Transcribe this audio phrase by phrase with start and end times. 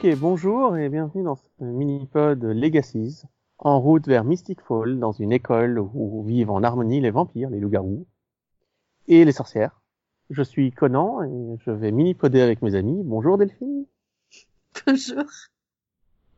[0.00, 3.24] Ok, bonjour et bienvenue dans ce mini-pod Legacies,
[3.58, 7.58] en route vers Mystic Fall, dans une école où vivent en harmonie les vampires, les
[7.58, 8.06] loups-garous
[9.08, 9.82] et les sorcières.
[10.30, 13.02] Je suis Conan et je vais mini-poder avec mes amis.
[13.02, 13.86] Bonjour Delphine.
[14.86, 15.24] Bonjour.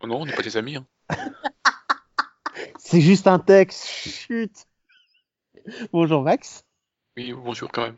[0.02, 0.76] Oh non, on n'est pas des amis.
[0.76, 0.86] Hein.
[2.78, 4.66] C'est juste un texte, chut.
[5.92, 6.64] Bonjour Max.
[7.18, 7.96] Oui, bonjour quand même.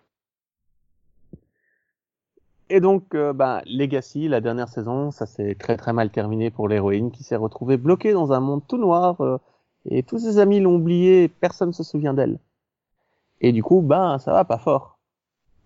[2.74, 6.68] Et donc, euh, bah, Legacy, la dernière saison, ça s'est très très mal terminé pour
[6.68, 9.36] l'héroïne qui s'est retrouvée bloquée dans un monde tout noir euh,
[9.84, 12.38] et tous ses amis l'ont oublié et personne se souvient d'elle.
[13.42, 14.98] Et du coup, ben, ça va pas fort.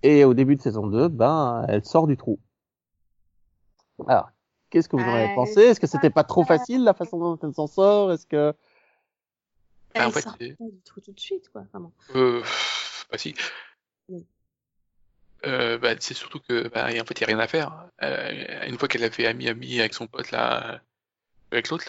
[0.03, 2.41] Et au début de saison 2, ben, elle sort du trou.
[4.09, 4.31] Alors,
[4.71, 5.61] qu'est-ce que vous en avez Euh, pensé?
[5.61, 8.11] Est-ce que c'était pas trop facile la façon dont elle s'en sort?
[8.11, 8.53] Est-ce que
[9.95, 11.93] Ah, en Elle fait, sort pas du tout tout de suite, quoi, vraiment.
[12.17, 12.43] Euh,
[13.13, 13.33] bah si.
[15.47, 17.87] Euh, bah, c'est surtout que bah, en fait il n'y a rien à faire.
[18.03, 20.79] Euh, une fois qu'elle a fait ami-ami avec son pote là, euh,
[21.53, 21.87] avec l'autre,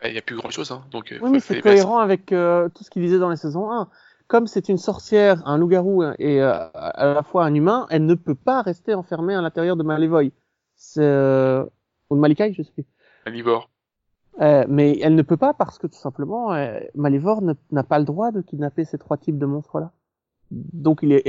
[0.00, 0.70] bah, il n'y a plus grand chose.
[0.72, 0.84] Hein.
[0.90, 3.70] Donc, euh, Oui, mais c'est cohérent avec euh, tout ce qu'il disait dans les saisons
[3.70, 3.88] 1.
[4.26, 8.14] Comme c'est une sorcière, un loup-garou et euh, à la fois un humain, elle ne
[8.14, 10.32] peut pas rester enfermée à l'intérieur de Malevoy.
[10.74, 11.64] C'est euh,
[12.10, 12.86] ou de Malikai, je sais plus.
[13.24, 13.68] Carnivore.
[14.40, 16.48] Euh, mais elle ne peut pas parce que tout simplement,
[16.96, 19.92] Malivore ne- n'a pas le droit de kidnapper ces trois types de monstres-là.
[20.50, 21.22] Donc il, est,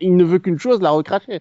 [0.00, 1.40] il, ne veut qu'une chose, la recracher.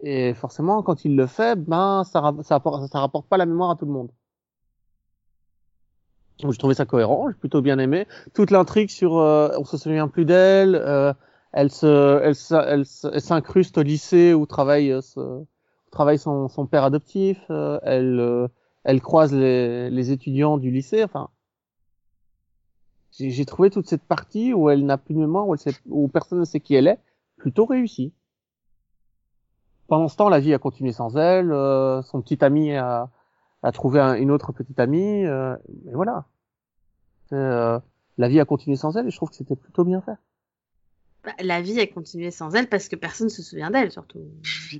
[0.00, 3.76] Et forcément, quand il le fait, ben ça, ra- ça, rapporte, pas la mémoire à
[3.76, 4.10] tout le monde.
[6.38, 8.06] J'ai trouvé ça cohérent, j'ai plutôt bien aimé.
[8.34, 11.12] Toute l'intrigue sur, euh, on se souvient plus d'elle, euh,
[11.52, 12.84] elle se, elle,
[13.20, 17.38] s'incruste au lycée où travaille, euh, son père adoptif.
[17.50, 18.48] euh, elle, euh,
[18.84, 21.04] elle croise les, les étudiants du lycée.
[21.04, 21.28] Enfin,
[23.18, 26.08] j'ai trouvé toute cette partie où elle n'a plus de mémoire, où, elle sait, où
[26.08, 26.98] personne ne sait qui elle est,
[27.36, 28.12] plutôt réussie.
[29.88, 31.52] Pendant ce temps, la vie a continué sans elle.
[31.52, 33.10] euh, son petit ami a,
[33.62, 35.24] a trouvé un- une autre petite amie.
[35.26, 35.54] Euh,
[35.86, 36.24] et voilà.
[37.32, 37.78] Euh,
[38.18, 40.16] la vie a continué sans elle et je trouve que c'était plutôt bien fait.
[41.24, 44.20] Bah, la vie a continué sans elle parce que personne se souvient d'elle, surtout.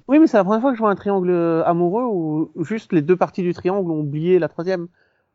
[0.08, 1.30] Oui, mais c'est la première fois que je vois un triangle
[1.66, 4.88] amoureux où juste les deux parties du triangle ont oublié la troisième.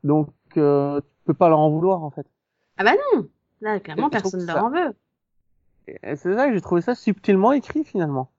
[0.04, 2.26] Donc, euh, tu peux pas leur en vouloir en fait.
[2.78, 3.28] Ah bah non
[3.62, 4.94] Là, clairement, personne ne leur en veut.
[6.04, 8.30] C'est ça que j'ai trouvé ça subtilement écrit finalement.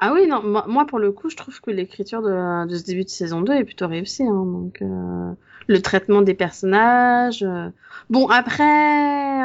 [0.00, 3.02] Ah oui, non, moi, pour le coup, je trouve que l'écriture de, de ce début
[3.04, 4.22] de saison 2 est plutôt réussie.
[4.22, 5.32] Hein, donc, euh,
[5.66, 7.42] le traitement des personnages.
[7.42, 7.68] euh.
[8.08, 8.64] Bon, après,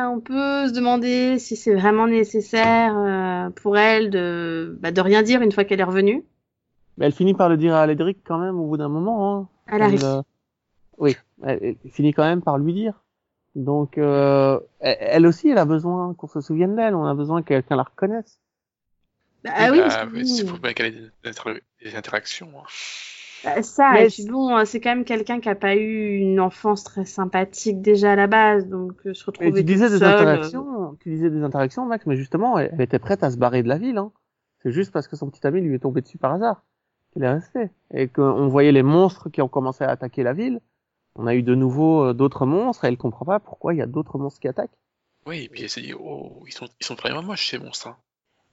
[0.05, 5.23] on peut se demander si c'est vraiment nécessaire euh, pour elle de, bah, de rien
[5.23, 6.23] dire une fois qu'elle est revenue.
[6.97, 9.35] Mais elle finit par le dire à Aledric quand même au bout d'un moment.
[9.35, 9.47] Hein.
[9.67, 10.03] Elle arrive.
[10.05, 10.21] euh,
[10.99, 13.02] Oui, elle, elle finit quand même par lui dire.
[13.55, 16.95] Donc, euh, elle, elle aussi, elle a besoin qu'on se souvienne d'elle.
[16.95, 18.39] On a besoin que quelqu'un la reconnaisse.
[19.45, 22.49] Ah oui, bah, il faut bien qu'elle ait des, des inter- des interactions.
[22.57, 22.63] hein.
[23.43, 26.15] bah, ça, Mais et puis bon, euh, c'est quand même quelqu'un qui a pas eu
[26.15, 29.85] une enfance très sympathique déjà à la base, donc euh, se Et retrouver tu disais
[29.87, 32.99] toute des seule, euh, interactions, tu disais des interactions, Max, mais justement, elle, elle était
[32.99, 33.97] prête à se barrer de la ville.
[33.97, 34.11] Hein.
[34.59, 36.63] C'est juste parce que son petit ami lui est tombé dessus par hasard
[37.13, 37.69] qu'elle est restée.
[37.93, 40.61] Et qu'on voyait les monstres qui ont commencé à attaquer la ville.
[41.15, 43.81] On a eu de nouveau euh, d'autres monstres et elle comprend pas pourquoi il y
[43.81, 44.77] a d'autres monstres qui attaquent.
[45.25, 47.87] Oui, et puis elle s'est dit, oh, ils sont, ils sont vraiment moches ces monstres.
[47.87, 47.97] Hein.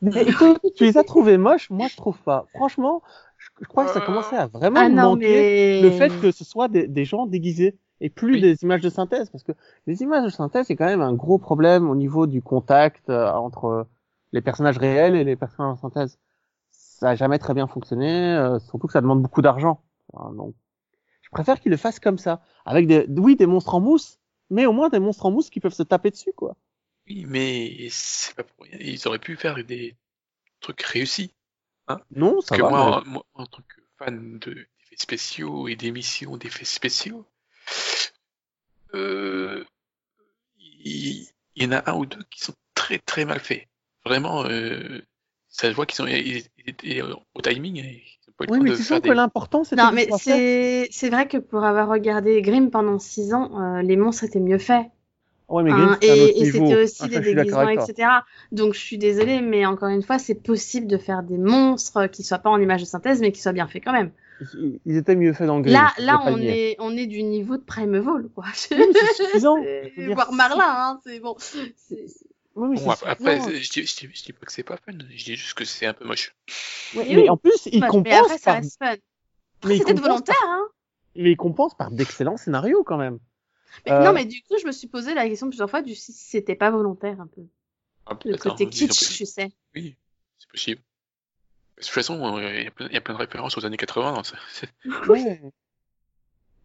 [0.02, 2.46] Mais écoute, tu les as trouvés moches, moi je trouve pas.
[2.54, 3.02] Franchement,
[3.38, 4.06] je, je crois que ça Euh.
[4.06, 7.26] commençait à vraiment Ah non, manquer mais le fait que ce soit des, des gens
[7.26, 8.40] déguisés et plus Oui.
[8.40, 9.52] des images de synthèse parce que
[9.86, 13.30] les images de synthèse c'est quand même un gros problème au niveau du contact euh,
[13.32, 13.86] entre
[14.32, 16.18] les personnages réels et les personnages en synthèse.
[16.70, 19.82] Ça a jamais très bien fonctionné, euh, surtout que ça demande beaucoup d'argent.
[20.12, 20.54] Enfin, donc,
[21.30, 24.18] je préfère qu'ils le fassent comme ça, avec des, oui, des monstres en mousse,
[24.50, 26.56] mais au moins des monstres en mousse qui peuvent se taper dessus, quoi.
[27.06, 28.76] Oui, mais c'est pas pour rien.
[28.80, 29.96] Ils auraient pu faire des
[30.60, 31.32] trucs réussis.
[32.10, 32.70] Non, ça Parce que va.
[32.70, 37.26] moi, moi, en tant que fan de- d'effets spéciaux et d'émissions d'effets spéciaux,
[38.94, 39.64] euh,
[40.58, 43.66] il, il y en a un ou deux qui sont très très mal faits.
[44.04, 45.00] Vraiment, euh,
[45.48, 46.44] ça se voit qu'ils sont ils,
[47.34, 47.82] au timing
[48.48, 49.08] Oui, mais de tu sens des...
[49.08, 52.98] que l'important c'était Non, que mais c'est c'est vrai que pour avoir regardé Grimm pendant
[52.98, 54.86] six ans, euh, les monstres étaient mieux faits.
[55.48, 58.08] Ouais, mais hein, Grimm, c'est autre et c'était aussi Ah, des déguisements, etc.
[58.52, 62.22] Donc je suis désolée, mais encore une fois, c'est possible de faire des monstres qui
[62.22, 64.10] soient pas en image de synthèse, mais qui soient bien faits quand même.
[64.86, 65.74] Ils- étaient mieux faits dans Grimm.
[65.74, 68.44] là, là, on est on est du niveau de Primeval, quoi.
[68.70, 69.56] Oui, mais c'est suffisant.
[69.62, 71.10] C'est- Je veux dire, Voire Marlin, hein, c'est.
[71.10, 71.36] C'est- Bon,
[73.06, 75.54] après, je dis, je, dis, je dis pas que c'est pas fun, je dis juste
[75.54, 76.34] que c'est un peu moche.
[76.94, 78.96] Ouais, mais oui, en plus, il mais compense après, ça par, fun.
[79.64, 80.66] mais c'était volontaire, hein.
[81.16, 83.18] mais il compense par d'excellents scénarios quand même.
[83.86, 85.94] Mais Euh, Non, mais du coup, je me suis posé la question plusieurs fois du
[85.94, 87.42] si c'était pas volontaire un peu.
[88.06, 89.52] Ah, Le côté hein, kitsch, tu sais.
[89.74, 89.96] Oui,
[90.38, 90.82] c'est possible.
[91.76, 93.64] De toute façon, euh, il y, a plein- il y a plein de références aux
[93.64, 94.12] années 80.
[94.12, 94.68] dans ce- c'est-
[95.08, 95.40] Ouais.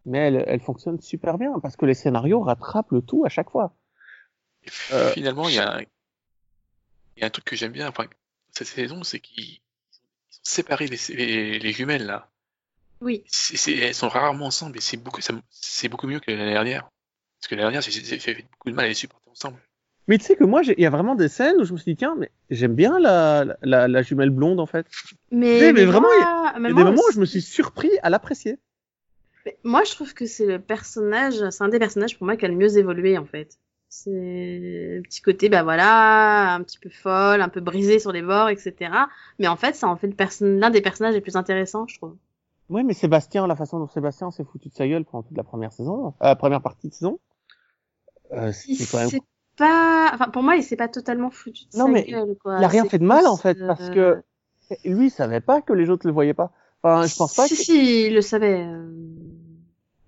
[0.05, 3.49] Mais elle, elle fonctionne super bien parce que les scénarios rattrapent le tout à chaque
[3.49, 3.73] fois.
[4.65, 7.87] Et Euh, Finalement, il y a, un- il y a un truc que j'aime bien,
[7.87, 8.05] enfin,
[8.51, 12.29] cette saison, c'est qu'ils ils ont séparé les, les, les jumelles, là.
[13.01, 13.23] Oui.
[13.67, 15.33] Elles sont rarement ensemble et c'est beaucoup, c'est
[16.07, 16.83] mieux que l'année dernière.
[17.39, 19.57] Parce que l'année dernière, j'ai fait beaucoup de mal à les supporter ensemble.
[20.07, 21.93] Mais tu sais que moi, il y a vraiment des scènes où je me suis
[21.93, 24.85] dit, tiens, mais j'aime bien la, la, la jumelle blonde en fait.
[25.31, 27.91] Mais, mais vraiment, moi, Il y a moi des moments où je me suis surpris
[28.03, 28.57] à l'apprécier.
[29.63, 32.47] Moi, je trouve que c'est le personnage, c'est un des personnages pour moi qui a
[32.47, 33.57] le mieux évolué en fait.
[33.97, 38.21] C'est un petit côté, bah voilà, un petit peu folle, un peu brisé sur les
[38.21, 38.91] bords, etc.
[39.39, 42.15] Mais en fait, ça en fait le l'un des personnages les plus intéressants, je trouve.
[42.69, 45.45] Ouais, mais Sébastien, la façon dont Sébastien s'est foutu de sa gueule pendant toute la
[45.45, 47.19] première saison, euh, la première partie de saison,
[48.33, 49.09] euh, c'est quand même.
[49.55, 52.35] pas, enfin pour moi, il s'est pas totalement foutu de Non, sa mais gueule.
[52.43, 52.57] Quoi.
[52.59, 54.21] Il a rien fait de mal en fait, parce euh,
[54.73, 56.51] que lui, il savait pas que les autres le voyaient pas.
[56.83, 57.47] Enfin, je pense pas.
[57.47, 58.65] Si que- si, il le savait.
[58.65, 58.89] euh.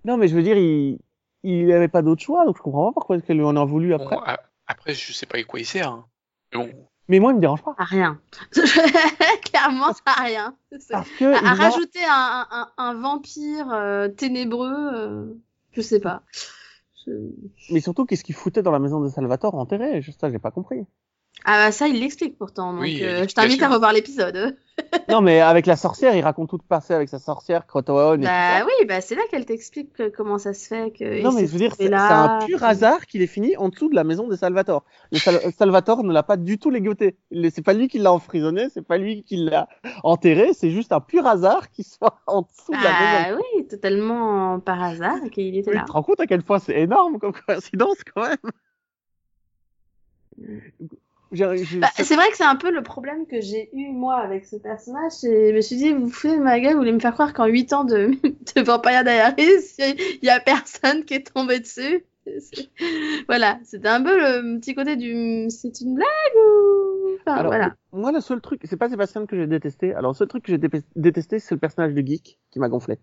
[0.04, 0.98] Non, mais je veux dire, il,
[1.42, 3.64] il avait pas d'autre choix, donc je comprends pas pourquoi est-ce qu'elle lui en a
[3.64, 4.16] voulu après.
[4.16, 4.22] Bon,
[4.66, 5.88] après, je sais pas à quoi il sert.
[5.90, 6.06] hein.
[6.52, 6.70] Mais bon,
[7.08, 7.74] Mais moi, il me dérange pas.
[7.78, 8.20] À rien.
[9.44, 10.56] Clairement, ça a rien.
[10.90, 15.34] Parce que À, à va- rajouter un, un, un vampire euh, ténébreux, euh,
[15.72, 16.22] je sais pas.
[17.06, 17.12] Je-
[17.70, 20.02] Mais surtout, qu'est-ce qu'il foutait dans la maison de Salvatore enterré?
[20.02, 20.84] Je- Ça, j'ai pas compris.
[21.44, 22.72] Ah bah ça, il l'explique pourtant.
[22.72, 24.56] Donc Oui, euh, je t'invite à revoir l'épisode.
[25.08, 28.24] non, mais avec la sorcière, il raconte tout le passé avec sa sorcière, Crotoon et
[28.24, 31.22] Bah oui, bah c'est là qu'elle t'explique que- comment ça se fait que.
[31.22, 33.94] Non, mais je veux dire, c'est un pur hasard qu'il est fini en dessous de
[33.94, 34.84] la maison de Salvatore.
[35.10, 37.16] Le Sal- Salvatore ne l'a pas du tout légoté.
[37.50, 39.68] C'est pas lui qui l'a emprisonné, c'est pas lui qui l'a
[40.04, 42.90] enterré, c'est juste un pur hasard qu'il soit en dessous de la
[43.30, 43.40] maison.
[43.40, 45.82] Ah oui, totalement par hasard qu'il était Oui, là.
[45.82, 48.36] tu te rends compte à quel point c'est énorme comme coïncidence quand même
[50.38, 50.72] j'ai-
[51.80, 54.56] Bah, c'est vrai que c'est un peu le problème que j'ai eu moi avec ce
[54.56, 55.12] personnage.
[55.12, 57.34] c'est- Je me suis dit, vous foutez de ma gueule, vous voulez me faire croire
[57.34, 58.10] qu'en 8 ans de,
[58.56, 59.74] de Vampire Diaries,
[60.22, 62.04] il y a personne qui est tombé dessus?
[63.28, 67.16] Voilà, c'était un peu le petit côté du c'est une blague ou.
[67.20, 67.74] Enfin, Alors, voilà.
[67.92, 69.94] moi, le seul truc, c'est pas Sébastien que j'ai détesté.
[69.94, 72.68] Alors, le seul truc que j'ai dé- détesté, c'est le personnage de geek qui m'a
[72.68, 72.98] gonflé.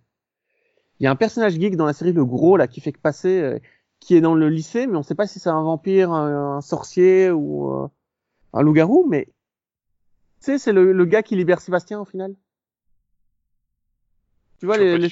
[1.00, 3.00] Il y a un personnage geek dans la série, le gros, là, qui fait que
[3.00, 3.60] passer, euh,
[4.00, 6.62] qui est dans le lycée, mais on sait pas si c'est un vampire, un, un
[6.62, 7.88] sorcier ou euh,
[8.56, 9.26] un loup-garou, mais
[10.42, 12.34] tu sais, c'est le, le gars qui libère Sébastien au final.
[14.60, 15.10] Tu vois, les, les-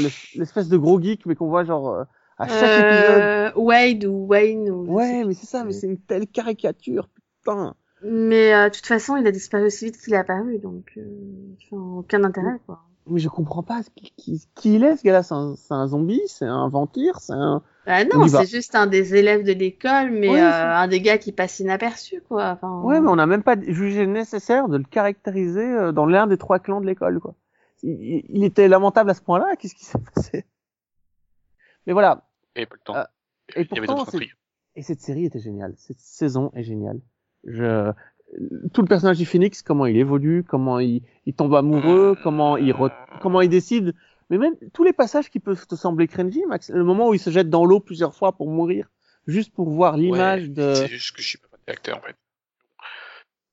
[0.00, 2.04] l'es- l'espèce de gros geek, mais qu'on voit genre euh,
[2.38, 3.22] à chaque épisode.
[3.22, 4.84] Euh, Wade ou Wayne ou.
[4.92, 7.08] Ouais, mais c'est ça, mais c'est une telle caricature,
[7.40, 7.74] putain.
[8.04, 11.66] Mais euh, de toute façon, il a disparu aussi vite qu'il est apparu, donc euh,
[11.70, 12.84] aucun intérêt quoi.
[13.06, 15.22] Mais je comprends pas qui, qui, qui il est ce gars-là.
[15.22, 17.62] C'est un, c'est un zombie, c'est un vampire, c'est un.
[17.84, 21.00] Bah On non, c'est juste un des élèves de l'école, mais Ouais, euh, un des
[21.00, 22.50] gars qui passe inaperçu quoi.
[22.50, 26.28] Enfin, Ouais, mais on n'a même pas jugé nécessaire de le caractériser euh, dans l'un
[26.28, 27.34] des trois clans de l'école, quoi.
[27.82, 29.56] Il, était lamentable à ce point-là.
[29.58, 30.44] Qu'est-ce qui s'est passé?
[31.88, 32.28] Mais voilà.
[32.54, 32.92] Avait pas le temps.
[32.94, 33.10] Ah,
[33.56, 34.18] et il y avait pourtant.
[34.76, 35.74] Et cette série était géniale.
[35.76, 37.00] Cette saison est géniale.
[37.44, 37.92] Je
[38.72, 42.72] tout le personnage du Phoenix, comment il évolue, comment il, il tombe amoureux, comment il
[42.72, 43.94] re- comment il décide.
[44.30, 47.20] Mais même tous les passages qui peuvent te sembler cringy, Max, le moment où il
[47.20, 48.90] se jette dans l'eau plusieurs fois pour mourir,
[49.26, 52.16] juste pour voir l'image Ouais, de, C'est juste que je suis pas acteurs, en fait.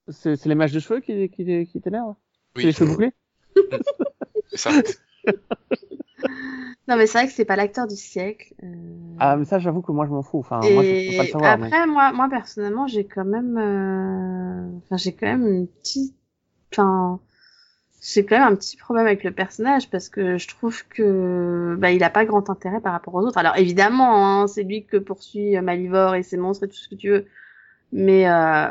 [0.08, 2.15] c'est c'est l'image de cheveux qui qui, qui t'énerve.
[2.55, 3.12] C'est les cheveux bouclés.
[4.48, 4.72] c'est ça.
[6.89, 8.53] Non, mais c'est vrai que c'est pas l'acteur du siècle.
[8.63, 8.67] euh,
[9.19, 10.39] Ah, mais ça, j'avoue que moi je m'en fous.
[10.39, 11.58] Enfin, moi je peux pas le Et savoir.
[11.58, 16.15] mais- après, moi, moi personnellement, j'ai quand même, euh, enfin, j'ai quand même une petite,
[16.74, 17.19] enfin,
[18.01, 21.91] j'ai quand même un petit problème avec le personnage parce que je trouve que, bah,
[21.91, 23.38] il a pas grand intérêt par rapport aux autres.
[23.39, 26.89] Alors évidemment, hein, c'est lui que poursuit euh, Malivore et ses monstres et tout ce
[26.89, 27.27] que tu veux,
[27.93, 28.69] mais, euh,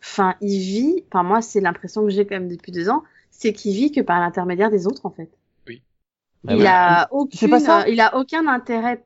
[0.00, 1.04] enfin, il vit.
[1.12, 4.00] Enfin, moi, c'est l'impression que j'ai quand même depuis deux ans, c'est qu'il vit que
[4.02, 5.30] par l'intermédiaire des autres, en fait.
[6.48, 6.66] Il ouais.
[6.66, 9.04] a C'est pas aucune, ça euh, il a aucun intérêt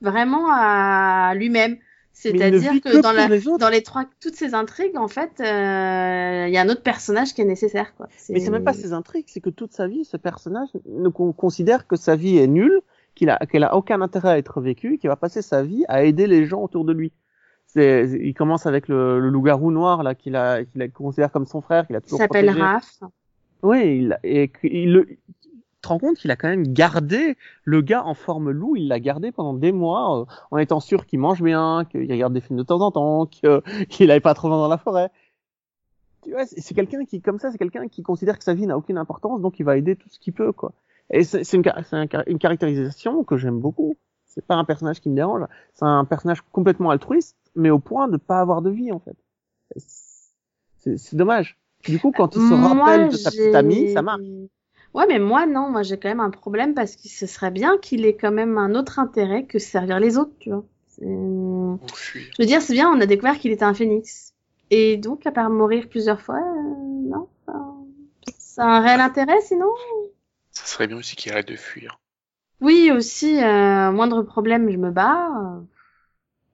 [0.00, 1.72] vraiment à lui-même.
[1.72, 1.78] Il
[2.12, 6.46] C'est-à-dire que, que dans, la, les dans les trois, toutes ces intrigues, en fait, euh,
[6.48, 8.08] il y a un autre personnage qui est nécessaire, quoi.
[8.30, 11.32] Mais c'est même pas ses intrigues, c'est que toute sa vie, ce personnage ne con-
[11.32, 12.80] considère que sa vie est nulle,
[13.14, 16.04] qu'il a, qu'elle a aucun intérêt à être vécue, qu'il va passer sa vie à
[16.04, 17.12] aider les gens autour de lui.
[17.66, 21.46] C'est, il commence avec le, le loup-garou noir là, qu'il a, qu'il a- considère comme
[21.46, 22.64] son frère, qu'il a Il toujours s'appelle protégé.
[22.64, 23.00] Raph.
[23.62, 25.48] Oui, il, et qu'il le, tu
[25.86, 29.00] te rends compte qu'il a quand même gardé le gars en forme loup, il l'a
[29.00, 32.58] gardé pendant des mois, euh, en étant sûr qu'il mange bien, qu'il regarde des films
[32.58, 33.26] de temps en temps,
[33.88, 35.10] qu'il n'aille pas trop loin dans la forêt.
[36.22, 38.76] Tu vois, c'est quelqu'un qui, comme ça, c'est quelqu'un qui considère que sa vie n'a
[38.76, 40.72] aucune importance, donc il va aider tout ce qu'il peut, quoi.
[41.10, 41.62] Et c'est une,
[42.26, 43.96] une caractérisation que j'aime beaucoup.
[44.24, 48.08] C'est pas un personnage qui me dérange, c'est un personnage complètement altruiste, mais au point
[48.08, 49.16] de pas avoir de vie, en fait.
[50.96, 51.56] C'est dommage.
[51.84, 54.22] Du coup, quand il se Moi, rappelle de sa petite amie, ça marche.
[54.94, 57.78] Ouais, mais moi, non, moi j'ai quand même un problème parce que ce serait bien
[57.78, 60.64] qu'il ait quand même un autre intérêt que servir les autres, tu vois.
[61.94, 62.32] Fuir.
[62.38, 64.34] Je veux dire, c'est bien, on a découvert qu'il était un phénix.
[64.70, 67.28] Et donc, à part mourir plusieurs fois, euh, non.
[68.38, 69.68] Ça a un réel intérêt, sinon?
[70.50, 72.00] Ça serait bien aussi qu'il arrête de fuir.
[72.60, 75.62] Oui, aussi, euh, moindre problème, je me bats.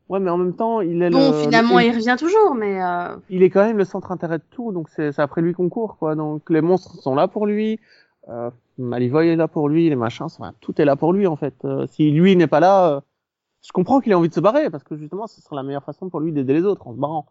[0.08, 2.82] Ouais, mais en même temps, il est Bon, le, finalement, le- il revient toujours, mais
[2.82, 5.54] euh, il est quand même le centre intérêt de tout, donc c'est c'est après lui
[5.54, 6.14] qu'on court, quoi.
[6.14, 7.80] Donc les monstres sont là pour lui,
[8.28, 11.36] euh, Malivoy est là pour lui, les machins, enfin, tout est là pour lui en
[11.36, 11.54] fait.
[11.64, 13.00] Euh, si lui n'est pas là, euh,
[13.64, 15.84] je comprends qu'il ait envie de se barrer parce que justement, ce sera la meilleure
[15.84, 17.26] façon pour lui d'aider les autres en se barrant.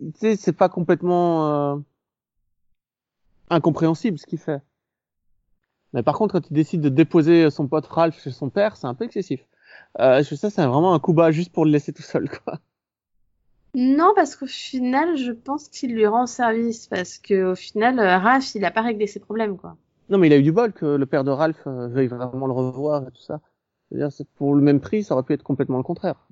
[0.00, 1.76] Tu sais, c'est pas complètement euh,
[3.50, 4.62] incompréhensible ce qu'il fait.
[5.92, 8.86] Mais par contre, quand il décide de déposer son pote Ralph chez son père, c'est
[8.86, 9.44] un peu excessif.
[9.98, 12.60] Euh, ça, c'est vraiment un coup bas juste pour le laisser tout seul, quoi.
[13.74, 18.18] Non, parce qu'au final, je pense qu'il lui rend service, parce que au final, euh,
[18.18, 19.76] Raph, il a pas réglé ses problèmes, quoi.
[20.10, 22.46] Non, mais il a eu du bol que le père de Ralph euh, veuille vraiment
[22.46, 23.40] le revoir et tout ça.
[23.88, 26.28] C'est-à-dire, c'est pour le même prix, ça aurait pu être complètement le contraire.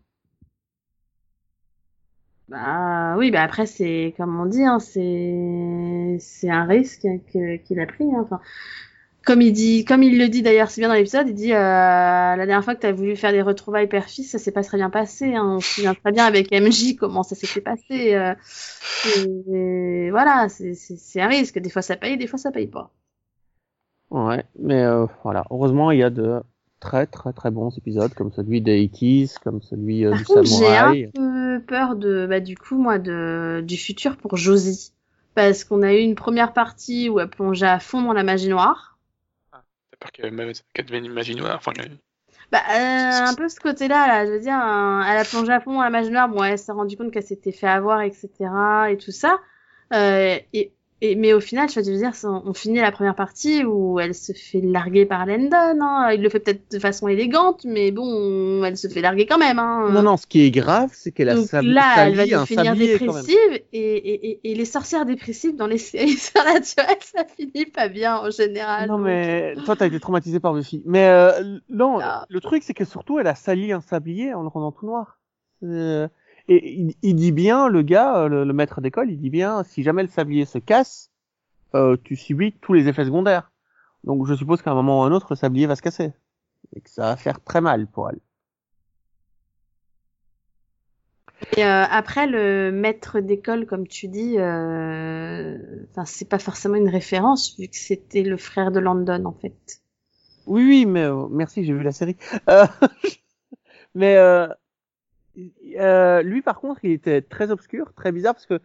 [2.48, 7.02] Bah oui, bah après c'est comme on dit, hein, c'est c'est un risque
[7.32, 8.04] que- qu'il a pris.
[8.04, 8.20] hein.
[8.22, 8.40] Enfin,
[9.28, 11.58] comme il dit, comme il le dit d'ailleurs, c'est bien dans l'épisode, il dit euh,
[11.58, 14.78] la dernière fois que tu as voulu faire des retrouvailles père-fils, ça s'est pas très
[14.78, 15.34] bien passé.
[15.34, 15.56] Hein.
[15.56, 18.14] On se souvient très bien avec MJ comment ça s'était passé.
[18.14, 18.32] euh,
[19.52, 21.58] et voilà, c'est un risque.
[21.58, 22.90] Des fois ça paye, des fois ça paye pas.
[24.08, 25.44] Ouais, mais euh, voilà.
[25.50, 26.40] Heureusement, il y a de
[26.80, 30.44] très très très bons épisodes, comme celui des 80s, comme celui euh, Par du contre,
[30.44, 34.94] j'ai un peu peur de, bah, du coup, moi, de, du futur pour Josie.
[35.34, 38.48] Parce qu'on a eu une première partie où elle plongeait à fond dans la magie
[38.48, 38.97] noire.
[40.00, 41.56] Peur qu'elle qu'elle devienne une magie noire.
[41.56, 41.72] Enfin,
[42.52, 45.74] Bah, euh, un peu ce côté-là, là, je veux dire, elle a plongé à fond
[45.74, 48.28] dans la magie noire, elle s'est rendue compte qu'elle s'était fait avoir, etc.,
[48.90, 49.38] et tout ça.
[49.92, 54.00] Euh, et, et, mais au final, je veux dire, on finit la première partie où
[54.00, 56.10] elle se fait larguer par Landon, hein.
[56.12, 59.58] Il le fait peut-être de façon élégante, mais bon, elle se fait larguer quand même,
[59.60, 59.90] hein.
[59.92, 63.36] Non, non, ce qui est grave, c'est qu'elle a sab- là, elle va devenir dépressive
[63.52, 68.30] et, et, et, les sorcières dépressives dans les séries surnaturelles, ça finit pas bien en
[68.30, 68.88] général.
[68.88, 69.06] Non, donc.
[69.06, 70.82] mais toi, t'as été traumatisé par Buffy.
[70.84, 72.26] Mais euh, non, Ah.
[72.28, 75.18] le truc, c'est que surtout, elle a sali un sablier en le rendant tout noir.
[75.62, 76.08] Euh,
[76.48, 79.62] et il, il dit bien, le gars, euh, le, le maître d'école, il dit bien,
[79.64, 81.10] si jamais le sablier se casse,
[81.74, 83.52] euh, tu subis tous les effets secondaires.
[84.04, 86.12] Donc, je suppose qu'à un moment ou à un autre, le sablier va se casser.
[86.74, 88.20] Et que ça va faire très mal pour elle.
[91.56, 95.56] Et euh, après, le maître d'école, comme tu dis, euh...
[95.90, 99.82] enfin, c'est pas forcément une référence vu que c'était le frère de Landon en fait.
[100.46, 102.16] Oui, oui, mais euh, merci, j'ai vu la série.
[102.48, 102.66] Euh,
[103.94, 104.16] mais
[105.78, 108.60] euh, lui, par contre, il était très obscur, très bizarre, parce que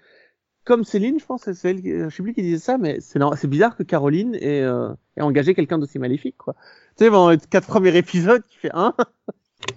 [0.65, 3.75] comme Céline, je pense, que c'est je sais plus qui disait ça, mais c'est bizarre
[3.75, 6.55] que Caroline ait, euh, ait engagé quelqu'un d'aussi maléfique, quoi.
[6.97, 8.93] Tu sais, les quatre premiers épisodes, qui fait un.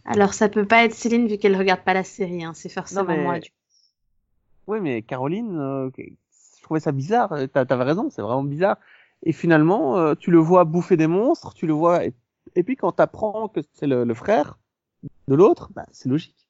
[0.04, 2.52] Alors ça peut pas être Céline vu qu'elle regarde pas la série, hein.
[2.54, 3.38] c'est forcément Non, mais- moi.
[3.40, 3.50] Du...
[4.68, 7.32] Oui, mais Caroline, euh, je trouvais ça bizarre.
[7.32, 8.78] euh, T'a- T'avais raison, c'est vraiment bizarre.
[9.22, 12.04] Et finalement, euh, tu le vois bouffer des monstres, tu le vois.
[12.04, 12.12] Et,
[12.56, 14.58] et puis quand t'apprends que c'est le, le frère
[15.28, 16.45] de l'autre, bah, c'est logique.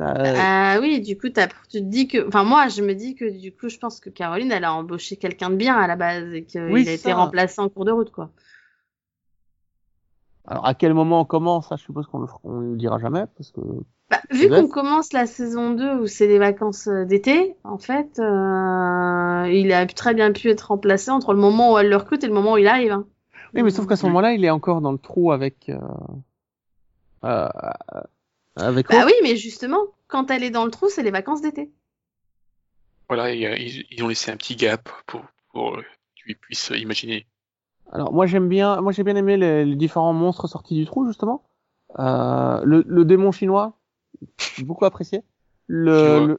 [0.00, 3.28] T'as- Ah oui, du coup, tu te dis que, enfin moi, je me dis que
[3.38, 6.32] du coup, je pense que Caroline, elle a embauché quelqu'un de bien à la base
[6.32, 8.30] et qu'il Oui, a été remplacé en cours de route, quoi.
[10.46, 13.60] Alors à quel moment, comment, ça je suppose qu'on on le dira jamais parce que
[14.10, 18.18] Bah, vu qu'on commence la saison 2 où c'est les vacances euh, d'été, en fait,
[18.18, 22.24] euh, il a très bien pu être remplacé entre le moment où elle le recrute
[22.24, 22.92] et le moment où il arrive.
[22.92, 23.04] Hein.
[23.52, 25.78] oui, mais sauf qu'à ce moment-là, il est encore dans le trou avec euh,
[27.24, 27.48] euh,
[28.56, 31.70] avec Bah oui, mais justement, quand elle est dans le trou, c'est les vacances d'été.
[33.08, 36.34] Voilà, et, euh, ils, ils ont laissé un petit gap pour, pour euh, que tu
[36.36, 37.26] puisses imaginer.
[37.92, 41.06] Alors moi j'aime bien, moi j'ai bien aimé les, les différents monstres sortis du trou
[41.08, 41.44] justement.
[41.98, 43.76] Euh, le, le démon chinois,
[44.38, 45.24] j'ai beaucoup apprécié.
[45.66, 46.38] Le, le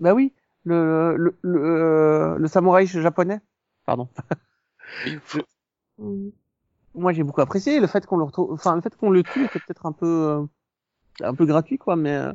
[0.00, 0.32] bah oui,
[0.64, 3.40] le le le, le samouraï japonais.
[3.86, 4.08] Pardon.
[5.98, 9.44] Moi j'ai beaucoup apprécié le fait qu'on le retrouve, enfin le fait qu'on le tue
[9.44, 10.42] était peut-être un peu euh,
[11.22, 12.32] un peu gratuit quoi, mais euh,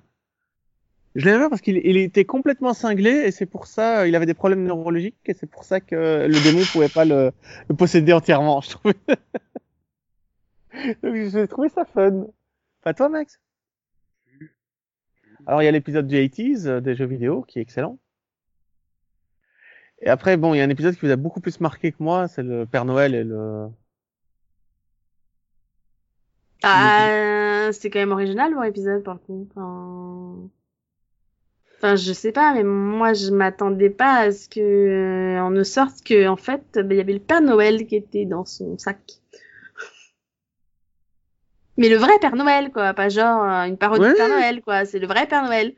[1.15, 4.25] je l'aimais bien parce qu'il il était complètement cinglé et c'est pour ça il avait
[4.25, 7.31] des problèmes neurologiques et c'est pour ça que le démon pouvait pas le,
[7.69, 8.61] le posséder entièrement.
[8.61, 8.95] Je trouvais.
[11.03, 12.25] Donc j'ai trouvé ça fun.
[12.81, 13.39] Pas toi Max?
[15.47, 17.97] Alors il y a l'épisode du 80s euh, des jeux vidéo qui est excellent.
[20.01, 22.03] Et après bon il y a un épisode qui vous a beaucoup plus marqué que
[22.03, 23.67] moi, c'est le Père Noël et le
[26.63, 29.47] Ah, c'est quand même original leur épisode, par coup.
[29.55, 30.49] Enfin...
[31.77, 35.63] Enfin, je sais pas, mais moi, je m'attendais pas à ce que euh, on ne
[35.63, 38.77] sorte que, en fait, bah, il y avait le Père Noël qui était dans son
[38.77, 38.99] sac.
[41.77, 44.11] Mais le vrai Père Noël, quoi, pas genre euh, une parodie Ouais.
[44.11, 44.85] de Père Noël, quoi.
[44.85, 45.73] C'est le vrai Père Noël.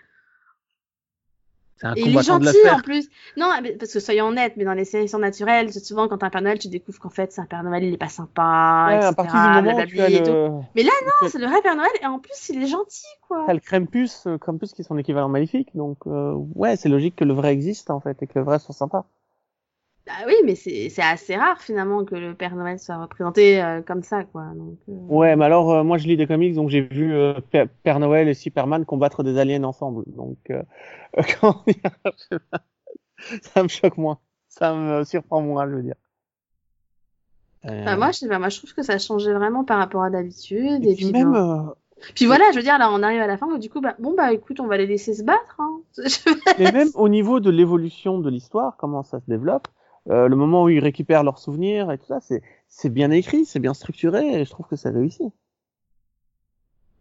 [1.80, 3.08] C'est un Et il est de gentil en plus.
[3.38, 6.30] Non, parce que soyons honnêtes, mais dans les séries surnaturelles, c'est souvent quand t'as un
[6.32, 8.96] Père Noël, tu découvres qu'en fait, c'est un Père Noël, il est pas sympa, Ouais,
[8.98, 9.08] etc.
[9.10, 10.32] à partir du moment où tu as blablabli et tout.
[10.32, 13.06] le, Mais là, Non, c'est le vrai Père Noël, et en plus, il est gentil,
[13.28, 13.46] quoi.
[13.50, 17.16] as le Krampus, euh, Krampus qui est son équivalent maléfique, donc euh, ouais, c'est logique
[17.16, 19.06] que le vrai existe en fait et que le vrai soit sympa.
[20.08, 24.04] Bah oui, mais c'est assez rare finalement que le Père Noël soit représenté euh, comme
[24.04, 24.46] ça, quoi.
[24.56, 27.14] Donc, euh, Ouais, mais alors euh, moi je lis des comics, donc j'ai vu
[27.84, 30.38] Père Noël et Superman combattre des aliens ensemble, donc
[31.42, 31.92] comment dire,
[33.42, 35.96] ça me choque moins, ça me surprend moins, je veux dire.
[37.64, 40.04] Enfin, moi, je sais pas, moi, je trouve que ça a changé vraiment par rapport
[40.04, 40.86] à d'habitude.
[40.86, 41.74] et Et, puis même,
[42.16, 43.96] puis voilà, je veux dire, là, on arrive à la fin où du coup, bah,
[44.00, 45.60] bon, bah, écoute, on va les laisser se battre.
[45.60, 45.82] Hein.
[46.60, 49.68] Mais même au niveau de l'évolution de l'histoire, comment ça se développe,
[50.08, 52.20] le moment où ils récupèrent leurs souvenirs et tout ça,
[52.68, 55.24] c'est bien écrit, c'est bien structuré et je trouve que c'est réussi.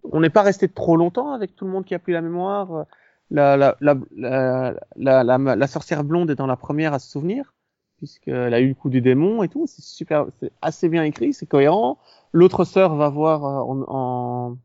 [0.04, 2.86] On n'est pas resté trop longtemps avec tout le monde qui a plus la mémoire.
[3.30, 7.52] La la la la sorcière blonde est dans la première à se souvenir
[7.96, 9.66] puisqu'elle a eu le coup du démon et tout.
[9.66, 11.98] C'est super, c'est assez bien écrit, c'est cohérent.
[12.32, 14.58] L'autre sœur va voir euh, en, en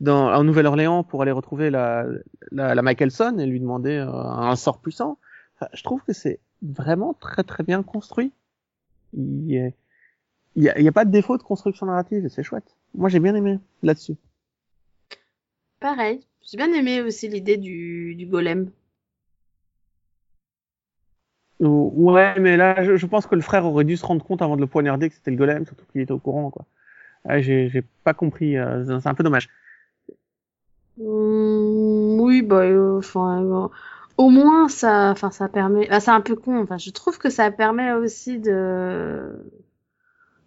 [0.00, 2.06] dans en Nouvelle-Orléans pour aller retrouver la
[2.52, 5.18] la, et lui demander euh, un sort puissant.
[5.72, 8.32] Je trouve que c'est vraiment très très bien construit.
[9.14, 9.70] Il y a,
[10.56, 12.76] il y a, il y a pas de défaut de construction narrative et c'est chouette.
[12.94, 14.16] Moi j'ai bien aimé là-dessus.
[15.80, 16.20] Pareil.
[16.42, 18.70] J'ai bien aimé aussi l'idée du, du golem.
[21.60, 24.42] Ou- Ouais, mais là je, je pense que le frère aurait dû se rendre compte
[24.42, 26.64] avant de le poignarder que c'était le golem, surtout qu'il était au courant quoi.
[27.26, 29.50] Ah, j'ai pas compris, euh, c'est c'est un peu dommage.
[30.98, 33.68] Hum, oui, bah, euh, enfin, euh,
[34.18, 37.30] au moins, ça, enfin, ça permet, ah, c'est un peu con, enfin, je trouve que
[37.30, 39.32] ça permet aussi de,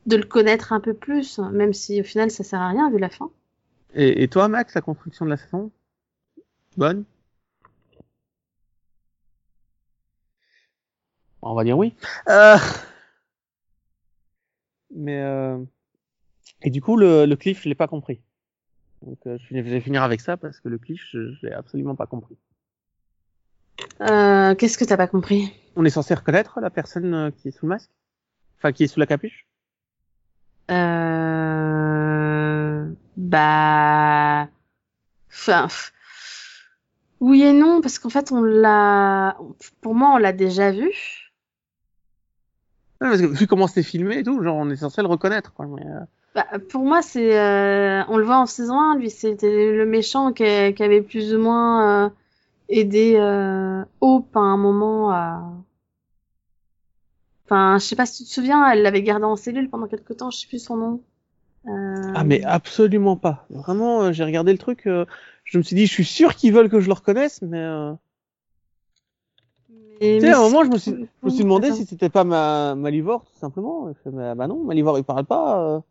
[0.06, 3.00] de le connaître un peu plus, même si au final, ça sert à rien vu
[3.00, 3.32] la fin.
[3.96, 5.72] Et, et toi Max, la construction de la saison?
[6.78, 7.06] Bonne?
[11.42, 11.96] On va dire oui.
[12.30, 12.58] Euh...
[14.94, 15.58] Mais euh...
[16.62, 18.22] et du coup le, le cliff je l'ai pas compris.
[19.02, 21.48] Donc euh, je vais je vais finir avec ça parce que le cliff je, je
[21.48, 22.38] l'ai absolument pas compris.
[24.00, 25.54] Euh, qu'est-ce que t'as pas compris?
[25.76, 27.90] On est censé reconnaître la personne euh, qui est sous le masque,
[28.58, 29.46] enfin qui est sous la capuche?
[30.72, 32.86] Euh...
[33.18, 34.48] Bah...
[35.32, 35.68] Enfin...
[37.20, 39.38] Oui et non, parce qu'en fait, on l'a...
[39.82, 40.90] Pour moi, on l'a déjà vu.
[43.00, 45.54] Ouais, parce que vu comment c'est filmé et tout, genre on est censé le reconnaître.
[45.54, 46.00] Quoi, mais, euh,
[46.34, 47.40] Bah, pour moi, c'est...
[47.40, 51.36] euh, On le voit en saison 1, lui, c'était le méchant qui, qui avait plus
[51.36, 52.12] ou moins
[52.72, 55.44] aidé euh, Hope à un moment à...
[57.46, 60.14] Enfin, je sais pas si tu te souviens, elle l'avait gardé en cellule pendant quelque
[60.14, 61.02] temps, je sais plus son nom.
[61.68, 63.46] Euh, Ah mais absolument pas.
[63.50, 65.06] Vraiment, euh, j'ai regardé le truc, euh,
[65.44, 67.60] je me suis dit, je suis sûr qu'ils veulent que je le reconnaisse, mais
[69.70, 71.76] mais- tu sais, à un moment, je me suis, je me suis demandé Attends.
[71.78, 73.88] si c'était pas ma Malivore, tout simplement.
[73.94, 75.84] Je fais, bah, bah non, Malivore il parle pas.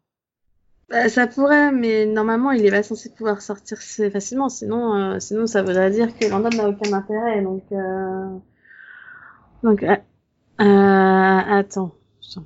[0.90, 3.78] Bah, ça pourrait, mais normalement, il est pas censé pouvoir sortir
[4.12, 4.48] facilement.
[4.48, 7.42] Sinon, euh, sinon, ça voudrait dire que Landon n'a aucun intérêt.
[7.42, 8.38] Donc, euh...
[9.62, 9.96] donc, euh,
[10.60, 12.40] euh, attends, je,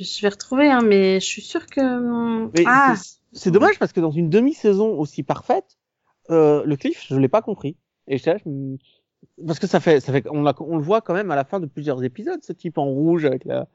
[0.00, 1.80] je- vais retrouver, hein, mais je suis sûre que.
[2.54, 2.94] Mais ah,
[3.32, 5.78] c'est- dommage parce que dans une demi-saison aussi parfaite,
[6.30, 7.76] euh, le cliff, je l'ai pas compris.
[8.06, 8.76] Et je, je
[9.46, 11.60] parce que ça fait, ça fait, on, on le voit quand même à la fin
[11.60, 13.68] de plusieurs épisodes, ce type en rouge avec la,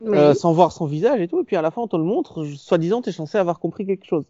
[0.00, 0.18] oui.
[0.18, 1.40] euh, sans voir son visage et tout.
[1.40, 4.06] Et puis à la fin, on te le montre, soi-disant, t'es censé avoir compris quelque
[4.06, 4.24] chose.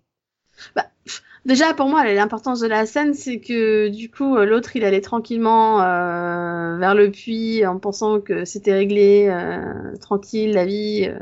[1.45, 5.03] Déjà, pour moi, l'importance de la scène, c'est que du coup, euh, l'autre, il allait
[5.03, 11.07] tranquillement euh, vers le puits en pensant que c'était réglé, euh, tranquille, la vie.
[11.09, 11.19] euh,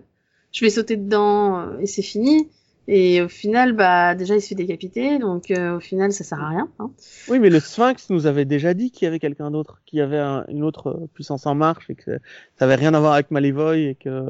[0.52, 2.48] je vais sauter dedans euh, et c'est fini.
[2.88, 6.42] Et au final, bah déjà, il se fait décapiter, donc euh, au final, ça sert
[6.42, 6.68] à rien.
[6.80, 6.90] Hein.
[7.28, 10.18] Oui, mais le Sphinx nous avait déjà dit qu'il y avait quelqu'un d'autre, qui avait
[10.18, 12.18] un- une autre euh, puissance en marche et que
[12.58, 14.24] ça avait rien à voir avec Malivoy et que.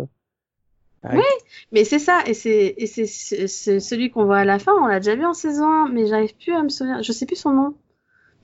[1.13, 1.19] Oui.
[1.73, 2.77] Mais c'est ça, et c'est
[3.81, 4.73] celui qu'on voit à la fin.
[4.81, 7.03] On l'a déjà vu en saison 1, mais j'arrive plus à me souvenir.
[7.03, 7.75] Je sais plus son nom.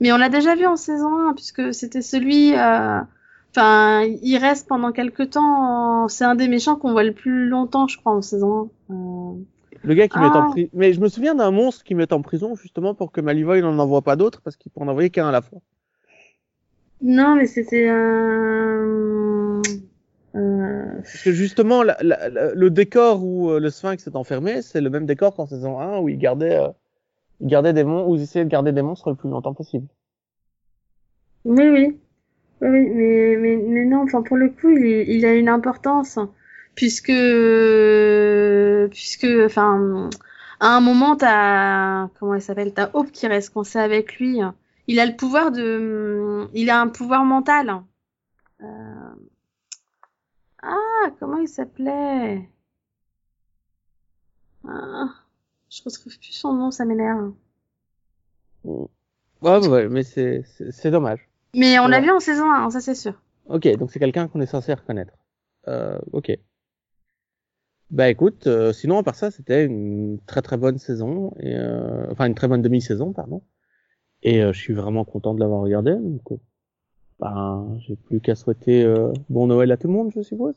[0.01, 2.53] Mais on l'a déjà vu en saison 1, puisque c'était celui.
[2.57, 2.99] euh,
[3.51, 6.03] Enfin, il reste pendant quelques temps.
[6.03, 8.93] en- C'est un des méchants qu'on voit le plus longtemps, je crois, en saison 1.
[8.93, 9.33] Euh,
[9.83, 10.47] Le gars qui met en Ah.
[10.51, 10.69] prison.
[10.73, 13.77] Mais je me souviens d'un monstre qui met en prison justement pour que Malivoy n'en
[13.79, 15.59] envoie pas d'autres parce qu'il peut en envoyer qu'un à la fois.
[17.01, 19.61] Non, mais c'était un.
[20.35, 20.95] Euh...
[20.95, 24.81] Parce que justement, la- la- la- le décor où euh, le Sphinx est enfermé, c'est
[24.81, 26.67] le même décor qu'en saison 1 où il gardait, euh,
[27.39, 29.87] il gardait des monstres, où ils essayaient de garder des monstres le plus longtemps possible.
[31.45, 31.97] Oui, oui.
[32.61, 36.19] Oui, mais, mais, mais non, enfin, pour le coup, il, il a une importance,
[36.75, 37.07] puisque,
[38.87, 40.09] puisque, enfin,
[40.59, 44.39] à un moment, t'as, comment elle s'appelle, t'as Hope qui reste coincée avec lui.
[44.87, 47.83] Il a le pouvoir de, il a un pouvoir mental.
[48.61, 49.15] Euh...
[50.61, 52.49] Ah, comment il s'appelait?
[54.67, 55.09] Ah,
[55.69, 57.33] Je retrouve plus son nom, ça m'énerve.
[58.63, 61.29] Ouais, ouais, mais c'est, c'est dommage.
[61.55, 63.13] Mais on l'a vu en saison 1, ça c'est sûr.
[63.47, 65.13] Ok, donc c'est quelqu'un qu'on est censé reconnaître.
[65.67, 66.31] Euh, ok.
[67.91, 72.05] Bah écoute, euh, sinon à part ça, c'était une très très bonne saison, et, euh,
[72.11, 73.41] enfin une très bonne demi-saison, pardon.
[74.23, 75.95] Et euh, je suis vraiment content de l'avoir regardé.
[75.95, 76.21] Donc,
[77.19, 80.55] ben, j'ai plus qu'à souhaiter euh, bon Noël à tout le monde, je suppose.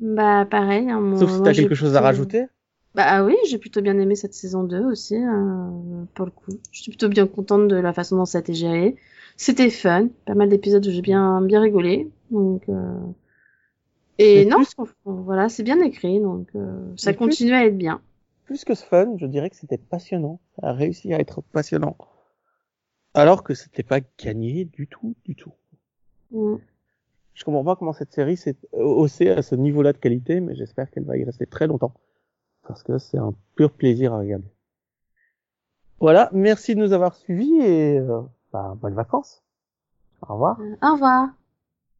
[0.00, 0.90] Bah pareil.
[0.90, 2.46] Hein, moi- Sauf si t'as quelque chose à rajouter.
[2.94, 6.52] Bah ah oui, j'ai plutôt bien aimé cette saison 2 aussi, euh, pour le coup.
[6.72, 8.96] Je suis plutôt bien contente de la façon dont ça a été géré.
[9.36, 12.08] C'était fun, pas mal d'épisodes où j'ai bien bien rigolé.
[12.30, 12.94] Donc euh...
[14.22, 17.76] et non, plus- voilà, c'est bien écrit, donc euh, ça Mais plus- continue à être
[17.76, 18.00] bien.
[18.44, 20.40] Plus que ce fun, je dirais que c'était passionnant.
[20.60, 21.96] Ça a réussi à être passionnant.
[23.14, 25.52] Alors que c'était pas gagné du tout, du tout.
[26.30, 26.56] Mm.
[27.34, 30.90] Je comprends pas comment cette série s'est haussée à ce niveau-là de qualité, mais j'espère
[30.90, 31.94] qu'elle va y rester très longtemps.
[32.66, 34.48] Parce que c'est un pur plaisir à regarder.
[36.00, 38.20] Voilà, merci de nous avoir suivis et euh,
[38.52, 39.42] bah, bonnes vacances.
[40.28, 40.58] Au revoir.
[40.82, 41.28] Au revoir.